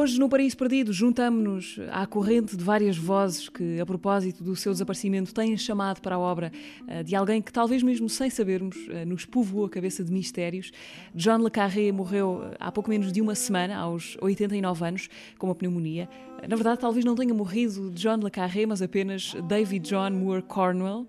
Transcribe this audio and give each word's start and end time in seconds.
Hoje, 0.00 0.18
no 0.18 0.30
Paraíso 0.30 0.56
Perdido, 0.56 0.94
juntamos-nos 0.94 1.78
à 1.90 2.06
corrente 2.06 2.56
de 2.56 2.64
várias 2.64 2.96
vozes 2.96 3.50
que, 3.50 3.78
a 3.78 3.84
propósito 3.84 4.42
do 4.42 4.56
seu 4.56 4.72
desaparecimento, 4.72 5.34
têm 5.34 5.54
chamado 5.58 6.00
para 6.00 6.14
a 6.14 6.18
obra 6.18 6.50
uh, 6.88 7.04
de 7.04 7.14
alguém 7.14 7.42
que, 7.42 7.52
talvez 7.52 7.82
mesmo 7.82 8.08
sem 8.08 8.30
sabermos, 8.30 8.74
uh, 8.76 9.06
nos 9.06 9.26
povoou 9.26 9.66
a 9.66 9.68
cabeça 9.68 10.02
de 10.02 10.10
mistérios. 10.10 10.72
John 11.14 11.36
Le 11.44 11.50
Carré 11.50 11.92
morreu 11.92 12.44
eh, 12.44 12.56
há 12.58 12.72
pouco 12.72 12.88
menos 12.88 13.12
de 13.12 13.20
uma 13.20 13.34
semana, 13.34 13.76
aos 13.76 14.16
89 14.22 14.86
anos, 14.86 15.08
com 15.36 15.48
uma 15.48 15.54
pneumonia. 15.54 16.08
Na 16.48 16.56
verdade, 16.56 16.80
talvez 16.80 17.04
não 17.04 17.14
tenha 17.14 17.34
morrido 17.34 17.90
John 17.90 18.20
Le 18.24 18.30
Carré, 18.30 18.64
mas 18.64 18.80
apenas 18.80 19.34
David 19.46 19.86
John 19.86 20.12
Moore 20.12 20.40
Cornwell. 20.40 21.06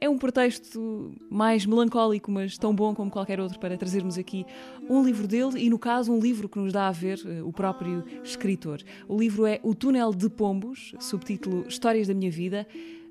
É 0.00 0.08
um 0.08 0.16
pretexto 0.16 1.12
mais 1.28 1.66
melancólico, 1.66 2.30
mas 2.30 2.56
tão 2.56 2.72
bom 2.74 2.94
como 2.94 3.10
qualquer 3.10 3.40
outro, 3.40 3.58
para 3.58 3.76
trazermos 3.76 4.16
aqui 4.16 4.46
um 4.88 5.02
livro 5.02 5.26
dele 5.26 5.58
e, 5.58 5.68
no 5.68 5.78
caso, 5.78 6.12
um 6.12 6.20
livro 6.20 6.48
que 6.48 6.58
nos 6.58 6.72
dá 6.72 6.86
a 6.86 6.92
ver 6.92 7.18
uh, 7.24 7.46
o 7.46 7.52
próprio 7.52 8.04
escritor. 8.22 8.80
O 9.08 9.18
livro 9.18 9.44
é 9.44 9.58
O 9.62 9.74
Túnel 9.74 10.12
de 10.12 10.30
Pombos, 10.30 10.94
subtítulo 11.00 11.66
Histórias 11.66 12.06
da 12.06 12.14
Minha 12.14 12.30
Vida. 12.30 12.66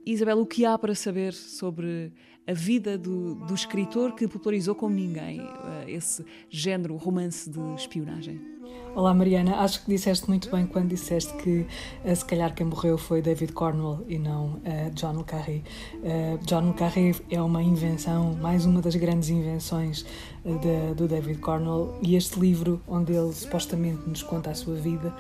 Isabel, 0.06 0.40
o 0.40 0.46
que 0.46 0.64
há 0.64 0.78
para 0.78 0.96
saber 0.96 1.34
sobre 1.34 2.14
a 2.48 2.54
vida 2.54 2.98
do, 2.98 3.36
do 3.36 3.54
escritor 3.54 4.14
que 4.14 4.26
popularizou 4.28 4.74
como 4.74 4.96
ninguém 4.96 5.42
uh, 5.42 5.84
esse 5.86 6.26
género 6.50 6.96
romance 6.96 7.50
de 7.50 7.60
espionagem? 7.76 8.58
Olá 8.96 9.14
Mariana, 9.14 9.58
acho 9.58 9.84
que 9.84 9.92
disseste 9.92 10.28
muito 10.28 10.50
bem 10.50 10.66
quando 10.66 10.90
disseste 10.90 11.32
que 11.38 11.68
uh, 12.04 12.16
se 12.16 12.26
calhar 12.26 12.56
quem 12.56 12.66
morreu 12.66 12.98
foi 12.98 13.22
David 13.22 13.54
Cornwell 13.54 14.04
e 14.08 14.18
não 14.18 14.54
uh, 14.56 14.90
John 14.94 15.18
le 15.18 15.24
Carré. 15.24 15.62
Uh, 15.98 16.44
John 16.44 16.70
le 16.70 16.74
Carré 16.74 17.14
é 17.30 17.40
uma 17.40 17.62
invenção, 17.62 18.34
mais 18.42 18.66
uma 18.66 18.82
das 18.82 18.96
grandes 18.96 19.30
invenções 19.30 20.04
de, 20.44 20.96
do 20.96 21.08
David 21.08 21.38
Cornwell 21.40 22.00
e 22.02 22.16
este 22.16 22.40
livro, 22.40 22.82
onde 22.88 23.14
ele 23.14 23.32
supostamente 23.34 24.10
nos 24.10 24.24
conta 24.24 24.50
a 24.50 24.56
sua 24.56 24.76
vida, 24.76 25.14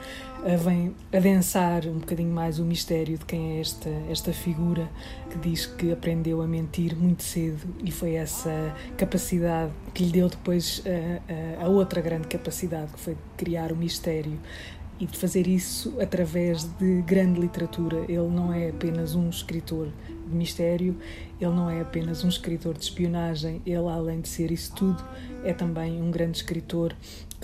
vem 0.63 0.95
adensar 1.11 1.85
um 1.85 1.99
bocadinho 1.99 2.31
mais 2.31 2.59
o 2.59 2.63
mistério 2.65 3.17
de 3.17 3.25
quem 3.25 3.57
é 3.57 3.59
esta, 3.59 3.89
esta 4.09 4.31
figura 4.31 4.89
que 5.29 5.37
diz 5.37 5.65
que 5.65 5.91
aprendeu 5.91 6.41
a 6.41 6.47
mentir 6.47 6.95
muito 6.95 7.16
cedo 7.23 7.67
e 7.83 7.91
foi 7.91 8.13
essa 8.13 8.75
capacidade 8.97 9.71
que 9.93 10.03
lhe 10.03 10.11
deu 10.11 10.29
depois 10.29 10.83
a, 10.85 11.63
a, 11.63 11.65
a 11.65 11.69
outra 11.69 12.01
grande 12.01 12.27
capacidade 12.27 12.93
que 12.93 12.99
foi 12.99 13.17
criar 13.35 13.71
o 13.71 13.75
mistério 13.75 14.39
e 14.99 15.05
de 15.05 15.17
fazer 15.17 15.47
isso 15.47 15.99
através 16.01 16.63
de 16.63 17.01
grande 17.03 17.39
literatura. 17.39 17.99
Ele 18.09 18.27
não 18.29 18.51
é 18.51 18.69
apenas 18.69 19.15
um 19.15 19.29
escritor 19.29 19.89
de 20.27 20.35
mistério, 20.35 20.97
ele 21.39 21.51
não 21.51 21.69
é 21.69 21.81
apenas 21.81 22.23
um 22.23 22.29
escritor 22.29 22.75
de 22.77 22.83
espionagem, 22.83 23.61
ele, 23.65 23.87
além 23.87 24.21
de 24.21 24.27
ser 24.27 24.51
isso 24.51 24.73
tudo, 24.75 25.03
é 25.43 25.53
também 25.53 26.01
um 26.01 26.09
grande 26.09 26.37
escritor 26.37 26.95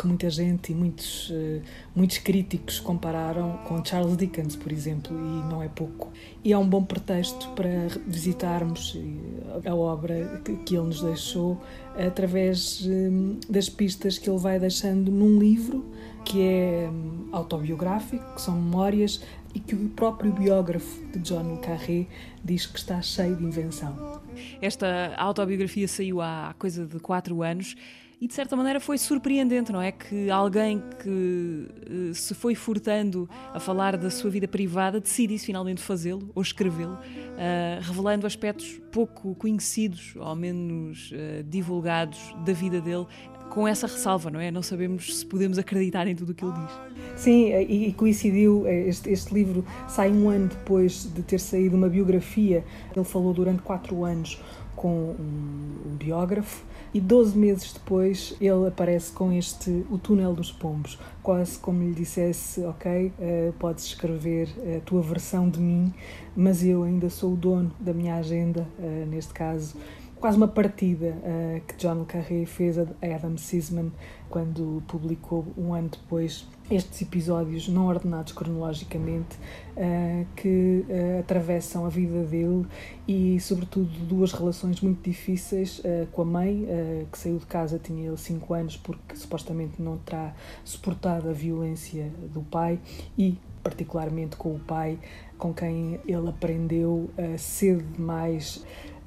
que 0.03 0.07
muita 0.07 0.29
gente 0.29 0.73
e 0.73 0.75
muitos, 0.75 1.29
uh, 1.29 1.61
muitos 1.95 2.17
críticos 2.17 2.77
compararam 2.81 3.57
com 3.65 3.83
Charles 3.83 4.17
Dickens, 4.17 4.53
por 4.53 4.69
exemplo, 4.69 5.15
e 5.15 5.49
não 5.49 5.63
é 5.63 5.69
pouco. 5.69 6.11
E 6.43 6.51
é 6.51 6.57
um 6.57 6.67
bom 6.67 6.83
pretexto 6.83 7.49
para 7.51 7.87
visitarmos 8.05 8.97
eh, 8.97 9.69
a 9.69 9.73
obra 9.73 10.41
que, 10.43 10.75
ele 10.75 10.87
nos 10.87 11.01
deixou 11.01 11.61
através 11.97 12.85
um, 12.85 13.39
das 13.49 13.69
pistas 13.69 14.17
que 14.17 14.29
ele 14.29 14.39
vai 14.39 14.59
deixando 14.59 15.09
num 15.09 15.39
livro 15.39 15.85
que 16.25 16.41
é 16.41 16.89
um, 16.91 17.29
autobiográfico, 17.31 18.35
que 18.35 18.41
são 18.41 18.55
memórias 18.55 19.23
e 19.53 19.59
que 19.59 19.73
o 19.73 19.89
próprio 19.89 20.33
biógrafo 20.33 21.01
de 21.13 21.19
John 21.19 21.53
le 21.53 21.59
Carré 21.59 22.07
diz 22.43 22.65
que 22.65 22.77
está 22.77 23.01
cheio 23.01 23.37
de 23.37 23.43
invenção. 23.45 24.21
Esta 24.61 25.13
autobiografia 25.15 25.87
saiu 25.87 26.19
há 26.21 26.53
coisa 26.57 26.85
de 26.85 26.99
quatro 26.99 27.41
anos 27.41 27.75
e 28.23 28.27
de 28.27 28.33
certa 28.33 28.55
maneira 28.55 28.79
foi 28.79 28.97
surpreendente, 28.97 29.69
não 29.69 29.81
é? 29.81 29.91
Que 29.91 30.29
alguém 30.29 30.81
que 30.97 31.09
uh, 31.09 32.13
se 32.13 32.33
foi 32.33 32.55
furtando 32.55 33.29
a 33.53 33.59
falar 33.59 33.97
da 33.97 34.09
sua 34.09 34.29
vida 34.29 34.47
privada 34.47 34.97
decidisse 35.01 35.45
finalmente 35.45 35.81
fazê-lo 35.81 36.31
ou 36.33 36.41
escrevê-lo, 36.41 36.93
uh, 36.93 37.81
revelando 37.81 38.25
aspectos 38.25 38.79
pouco 38.93 39.35
conhecidos, 39.35 40.15
ou 40.15 40.33
menos 40.37 41.11
uh, 41.11 41.43
divulgados 41.43 42.33
da 42.45 42.53
vida 42.53 42.79
dele, 42.79 43.05
com 43.53 43.67
essa 43.67 43.85
ressalva, 43.85 44.31
não 44.31 44.39
é? 44.39 44.49
Não 44.49 44.63
sabemos 44.63 45.19
se 45.19 45.25
podemos 45.25 45.59
acreditar 45.59 46.07
em 46.07 46.15
tudo 46.15 46.31
o 46.31 46.35
que 46.35 46.43
ele 46.43 46.53
diz. 46.53 47.21
Sim, 47.21 47.53
e, 47.53 47.93
coincidiu, 47.93 48.67
este, 48.67 49.11
este 49.11 49.31
livro 49.31 49.63
sai 49.87 50.11
um 50.11 50.27
ano 50.27 50.47
depois 50.47 51.07
de 51.13 51.21
ter 51.21 51.39
saído 51.39 51.77
uma 51.77 51.87
biografia. 51.87 52.65
Ele 52.95 53.05
falou 53.05 53.31
durante 53.31 53.61
quatro 53.61 54.03
anos 54.03 54.41
com 54.75 55.15
um 55.19 55.95
biógrafo 55.97 56.63
e 56.95 56.99
12 56.99 57.37
meses 57.37 57.73
depois 57.73 58.35
ele 58.41 58.67
aparece 58.67 59.11
com 59.11 59.31
este 59.31 59.85
O 59.89 59.99
Túnel 59.99 60.33
dos 60.33 60.51
Pombos, 60.51 60.99
quase 61.21 61.59
como 61.59 61.83
lhe 61.83 61.93
dissesse: 61.93 62.61
Ok, 62.65 63.07
uh, 63.19 63.53
podes 63.53 63.85
escrever 63.85 64.49
a 64.75 64.79
tua 64.81 65.03
versão 65.03 65.47
de 65.47 65.59
mim, 65.59 65.93
mas 66.35 66.65
eu 66.65 66.83
ainda 66.83 67.07
sou 67.07 67.33
o 67.33 67.35
dono 67.35 67.71
da 67.79 67.93
minha 67.93 68.15
agenda, 68.15 68.67
uh, 68.79 69.05
neste 69.05 69.31
caso. 69.31 69.75
Quase 70.23 70.37
uma 70.37 70.47
partida 70.47 71.17
uh, 71.17 71.59
que 71.67 71.75
John 71.75 72.05
Carré 72.05 72.45
fez 72.45 72.79
a 72.79 72.83
Adam 73.13 73.37
Sisman 73.37 73.91
quando 74.29 74.81
publicou 74.87 75.45
um 75.57 75.73
ano 75.73 75.89
depois 75.89 76.47
estes 76.71 77.01
episódios 77.01 77.67
não 77.67 77.87
ordenados 77.87 78.31
cronologicamente 78.31 79.35
uh, 79.75 80.25
que 80.33 80.85
uh, 80.87 81.19
atravessam 81.19 81.85
a 81.85 81.89
vida 81.89 82.23
dele 82.23 82.65
e 83.05 83.37
sobretudo 83.41 83.89
duas 84.05 84.31
relações 84.31 84.79
muito 84.79 85.03
difíceis 85.03 85.81
com 86.13 86.21
a 86.21 86.25
mãe 86.25 86.65
que 87.11 87.17
saiu 87.17 87.37
de 87.37 87.45
casa 87.45 87.77
tinha 87.77 88.07
ele 88.07 88.15
5 88.15 88.53
anos 88.53 88.77
porque 88.77 89.17
supostamente 89.17 89.81
não 89.81 89.97
terá 89.97 90.33
suportado 90.63 91.29
a 91.29 91.33
violência 91.33 92.09
do 92.33 92.41
pai 92.43 92.79
e 93.17 93.37
particularmente 93.61 94.37
com 94.37 94.55
o 94.55 94.59
pai 94.59 94.97
com 95.37 95.53
quem 95.53 95.99
ele 96.07 96.29
aprendeu 96.29 97.09
cedo 97.37 97.83
demais 97.91 98.63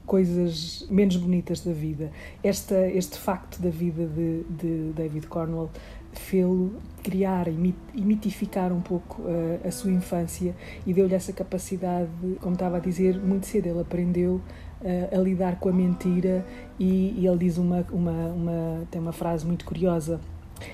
coisas 0.06 0.86
menos 0.88 1.16
bonitas 1.16 1.60
da 1.60 1.72
vida. 1.72 2.10
Esta, 2.42 2.88
este 2.88 3.18
facto 3.18 3.60
da 3.60 3.68
vida 3.68 4.06
de, 4.06 4.44
de 4.44 4.92
David 4.94 5.26
Cornwell 5.26 5.70
fê-lo 6.12 6.72
criar 7.02 7.46
e 7.46 7.74
mitificar 7.94 8.72
um 8.72 8.80
pouco 8.80 9.22
uh, 9.22 9.66
a 9.66 9.70
sua 9.70 9.92
infância 9.92 10.56
e 10.86 10.94
deu-lhe 10.94 11.14
essa 11.14 11.32
capacidade, 11.32 12.08
como 12.40 12.54
estava 12.54 12.78
a 12.78 12.80
dizer, 12.80 13.20
muito 13.20 13.46
cedo 13.46 13.66
ele 13.68 13.80
aprendeu 13.80 14.40
uh, 14.80 15.14
a 15.14 15.18
lidar 15.18 15.58
com 15.60 15.68
a 15.68 15.72
mentira 15.72 16.46
e, 16.80 17.14
e 17.18 17.26
ele 17.26 17.36
diz 17.36 17.58
uma, 17.58 17.84
uma, 17.92 18.28
uma, 18.28 18.86
tem 18.90 19.00
uma 19.00 19.12
frase 19.12 19.44
muito 19.44 19.64
curiosa 19.66 20.18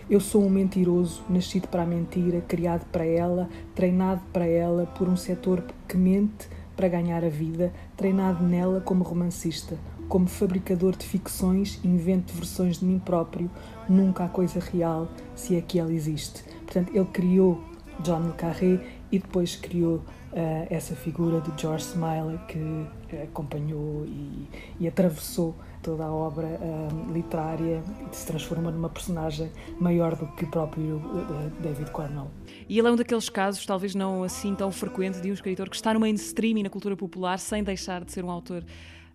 eu 0.08 0.20
sou 0.20 0.44
um 0.44 0.48
mentiroso, 0.48 1.24
nascido 1.28 1.66
para 1.66 1.82
a 1.82 1.86
mentira, 1.86 2.40
criado 2.42 2.84
para 2.92 3.04
ela, 3.04 3.48
treinado 3.74 4.22
para 4.32 4.46
ela 4.46 4.86
por 4.86 5.08
um 5.08 5.16
setor 5.16 5.64
que 5.88 5.96
mente 5.96 6.48
para 6.76 6.88
ganhar 6.88 7.24
a 7.24 7.28
vida, 7.28 7.72
treinado 7.96 8.44
nela 8.44 8.80
como 8.80 9.04
romancista, 9.04 9.76
como 10.08 10.26
fabricador 10.26 10.96
de 10.96 11.06
ficções, 11.06 11.80
invento 11.84 12.34
versões 12.34 12.78
de 12.78 12.84
mim 12.84 12.98
próprio, 12.98 13.50
nunca 13.88 14.24
há 14.24 14.28
coisa 14.28 14.60
real, 14.60 15.08
se 15.34 15.56
é 15.56 15.60
que 15.60 15.78
ela 15.78 15.92
existe. 15.92 16.44
Portanto, 16.64 16.90
ele 16.94 17.06
criou 17.06 17.62
John 18.02 18.26
le 18.26 18.32
Carré 18.32 18.80
e 19.12 19.18
depois 19.18 19.54
criou 19.54 19.96
uh, 19.96 20.66
essa 20.70 20.96
figura 20.96 21.40
de 21.42 21.60
George 21.60 21.84
Smiley 21.84 22.38
que 22.48 23.22
acompanhou 23.22 24.06
e, 24.06 24.48
e 24.80 24.88
atravessou 24.88 25.54
toda 25.82 26.04
a 26.04 26.10
obra 26.10 26.46
uh, 26.46 27.12
literária 27.12 27.82
e 28.10 28.16
se 28.16 28.26
transforma 28.26 28.70
numa 28.70 28.88
personagem 28.88 29.50
maior 29.78 30.16
do 30.16 30.26
que 30.28 30.46
próprio 30.46 30.96
uh, 30.96 31.52
David 31.60 31.90
Cornwell. 31.90 32.30
E 32.68 32.78
ele 32.78 32.88
é 32.88 32.90
um 32.90 32.96
daqueles 32.96 33.28
casos, 33.28 33.66
talvez 33.66 33.94
não 33.94 34.22
assim 34.22 34.54
tão 34.54 34.72
frequente, 34.72 35.20
de 35.20 35.30
um 35.30 35.34
escritor 35.34 35.68
que 35.68 35.76
está 35.76 35.92
no 35.92 36.00
mainstream 36.00 36.56
e 36.56 36.62
na 36.62 36.70
cultura 36.70 36.96
popular 36.96 37.38
sem 37.38 37.62
deixar 37.62 38.04
de 38.04 38.12
ser 38.12 38.24
um 38.24 38.30
autor 38.30 38.64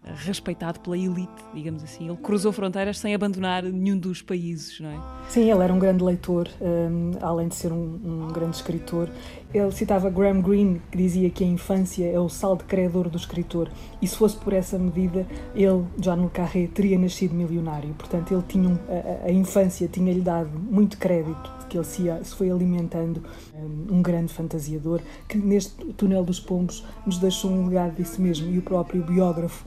respeitado 0.04 0.80
pela 0.80 0.98
elite, 0.98 1.44
digamos 1.54 1.84
assim. 1.84 2.08
Ele 2.08 2.18
cruzou 2.18 2.52
fronteiras 2.52 2.98
sem 2.98 3.14
abandonar 3.14 3.64
nenhum 3.64 3.98
dos 3.98 4.22
países, 4.22 4.80
não 4.80 4.90
é? 4.90 5.00
Sim, 5.30 5.50
ele 5.50 5.64
era 5.64 5.74
um 5.74 5.80
grande 5.80 6.04
leitor, 6.04 6.48
um, 6.62 7.12
além 7.22 7.48
de 7.48 7.56
ser 7.56 7.72
um, 7.72 8.00
um, 8.04 8.28
grande 8.32 8.56
escritor. 8.56 9.10
Ele 9.54 9.72
citava 9.72 10.10
Graham 10.10 10.42
Greene, 10.42 10.82
que 10.92 10.98
dizia 10.98 11.30
que 11.30 11.44
a 11.44 11.48
infância 11.48 12.06
é 12.06 12.20
o 12.20 12.30
sal 12.30 12.56
de 12.56 12.64
credor 12.66 13.10
do 13.10 13.18
escritor, 13.18 13.70
e 14.02 14.08
se 14.08 14.16
fosse 14.16 14.36
por 14.38 14.54
essa 14.54 14.78
medida, 14.78 15.26
ele, 15.56 15.86
John 15.98 16.24
le 16.24 16.30
Carré, 16.30 16.68
teria 16.68 16.98
nascido 16.98 17.34
milionário. 17.34 17.94
Portanto, 17.96 18.34
ele 18.34 18.44
tinha 18.48 18.80
a, 18.90 19.28
a, 19.28 19.32
infância 19.32 19.88
tinha-lhe 19.88 20.22
dado 20.22 20.50
muito 20.60 20.98
crédito 20.98 21.58
que 21.68 21.78
ele 21.78 21.86
se, 21.86 22.04
se 22.24 22.36
foi 22.36 22.50
alimentando 22.50 23.22
um, 23.54 23.98
um 23.98 24.02
grande 24.02 24.34
fantasiador 24.34 25.02
que 25.28 25.38
neste 25.38 25.86
túnel 25.94 26.24
dos 26.24 26.40
pombos 26.40 26.86
nos 27.06 27.18
deixou 27.20 27.52
um 27.52 27.68
legado 27.68 27.96
disso 27.96 28.22
mesmo 28.22 28.50
e 28.50 28.58
o 28.58 28.62
próprio 28.62 29.04
biógrafo 29.04 29.66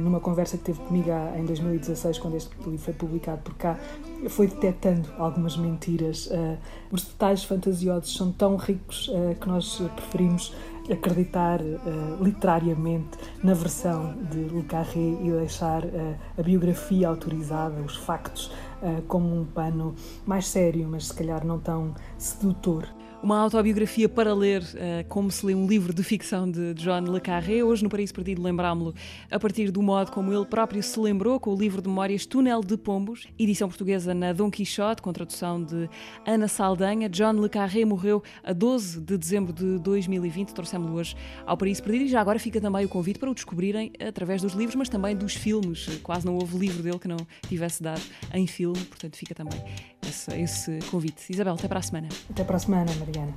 numa 0.00 0.20
conversa 0.20 0.58
que 0.58 0.64
teve 0.64 0.80
comigo 0.80 1.10
em 1.36 1.44
2016 1.44 2.18
quando 2.18 2.36
este 2.36 2.50
livro 2.64 2.78
foi 2.78 2.94
publicado 2.94 3.40
por 3.42 3.54
cá 3.54 3.78
foi 4.28 4.46
detectando 4.46 5.08
algumas 5.18 5.56
mentiras. 5.56 6.26
Uh, 6.26 6.58
os 6.90 7.04
detalhes 7.04 7.44
fantasiosos 7.44 8.14
são 8.14 8.32
tão 8.32 8.56
ricos 8.56 9.08
uh, 9.08 9.34
que 9.40 9.48
nós 9.48 9.80
preferimos 9.94 10.54
acreditar 10.90 11.60
literariamente 12.20 13.16
na 13.44 13.54
versão 13.54 14.12
de 14.28 14.38
Le 14.38 14.64
Carré 14.64 15.18
e 15.22 15.30
deixar 15.30 15.84
a 16.36 16.42
biografia 16.42 17.06
autorizada, 17.06 17.80
os 17.82 17.94
factos, 17.94 18.50
como 19.06 19.40
um 19.40 19.44
pano 19.44 19.94
mais 20.26 20.48
sério, 20.48 20.88
mas 20.90 21.06
se 21.06 21.14
calhar 21.14 21.46
não 21.46 21.60
tão 21.60 21.94
sedutor 22.18 22.88
uma 23.22 23.38
autobiografia 23.38 24.08
para 24.08 24.34
ler, 24.34 24.62
uh, 24.62 25.06
como 25.08 25.30
se 25.30 25.44
lê 25.44 25.54
um 25.54 25.66
livro 25.66 25.92
de 25.92 26.02
ficção 26.02 26.50
de 26.50 26.74
John 26.74 27.00
Le 27.00 27.20
Carré. 27.20 27.62
Hoje, 27.62 27.82
no 27.82 27.90
Paraíso 27.90 28.14
Perdido, 28.14 28.42
lembrámo-lo 28.42 28.94
a 29.30 29.38
partir 29.38 29.70
do 29.70 29.82
modo 29.82 30.10
como 30.10 30.32
ele 30.32 30.46
próprio 30.46 30.82
se 30.82 30.98
lembrou, 30.98 31.38
com 31.38 31.52
o 31.52 31.56
livro 31.56 31.82
de 31.82 31.88
memórias 31.88 32.24
Túnel 32.24 32.62
de 32.62 32.76
Pombos, 32.76 33.26
edição 33.38 33.68
portuguesa 33.68 34.14
na 34.14 34.32
Dom 34.32 34.50
Quixote, 34.50 35.02
com 35.02 35.12
tradução 35.12 35.62
de 35.62 35.88
Ana 36.26 36.48
Saldanha. 36.48 37.08
John 37.08 37.32
Le 37.32 37.48
Carré 37.48 37.84
morreu 37.84 38.22
a 38.42 38.52
12 38.52 39.00
de 39.00 39.18
dezembro 39.18 39.52
de 39.52 39.78
2020. 39.78 40.54
Trouxemos-lo 40.54 40.96
hoje 40.96 41.14
ao 41.44 41.56
Paraíso 41.56 41.82
Perdido 41.82 42.04
e 42.04 42.08
já 42.08 42.20
agora 42.20 42.38
fica 42.38 42.60
também 42.60 42.86
o 42.86 42.88
convite 42.88 43.18
para 43.18 43.30
o 43.30 43.34
descobrirem 43.34 43.92
através 44.00 44.40
dos 44.40 44.54
livros, 44.54 44.74
mas 44.74 44.88
também 44.88 45.14
dos 45.14 45.34
filmes. 45.34 46.00
Quase 46.02 46.24
não 46.24 46.36
houve 46.36 46.56
livro 46.56 46.82
dele 46.82 46.98
que 46.98 47.08
não 47.08 47.18
tivesse 47.46 47.82
dado 47.82 48.02
em 48.32 48.46
filme, 48.46 48.82
portanto, 48.86 49.16
fica 49.16 49.34
também 49.34 49.60
esse, 50.10 50.34
esse 50.40 50.78
convite. 50.90 51.32
Isabel, 51.32 51.54
até 51.54 51.66
para 51.68 51.78
a 51.78 51.82
semana. 51.82 52.08
Até 52.28 52.44
para 52.44 52.56
a 52.56 52.60
semana, 52.60 52.92
Mariana. 52.98 53.32